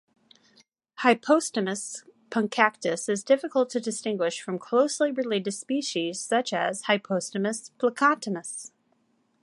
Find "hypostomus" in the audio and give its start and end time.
1.03-2.01, 6.85-7.69